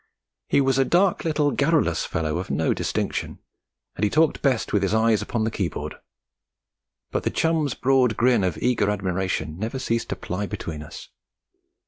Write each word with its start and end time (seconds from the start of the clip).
He 0.49 0.61
was 0.61 0.79
a 0.79 0.83
dark 0.83 1.25
little 1.25 1.51
garrulous 1.51 2.05
fellow 2.05 2.39
of 2.39 2.49
no 2.49 2.73
distinction, 2.73 3.37
and 3.95 4.03
he 4.03 4.09
talked 4.09 4.41
best 4.41 4.73
with 4.73 4.81
his 4.81 4.95
eyes 4.95 5.21
upon 5.21 5.43
the 5.43 5.51
keyboard, 5.51 5.93
but 7.11 7.21
the 7.21 7.29
chum's 7.29 7.75
broad 7.75 8.17
grin 8.17 8.43
of 8.43 8.57
eager 8.57 8.89
admiration 8.89 9.59
never 9.59 9.77
ceased 9.77 10.09
to 10.09 10.15
ply 10.15 10.47
between 10.47 10.81
us. 10.81 11.09